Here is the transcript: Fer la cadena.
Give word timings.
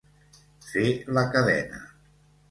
Fer 0.69 0.85
la 1.17 1.23
cadena. 1.35 1.83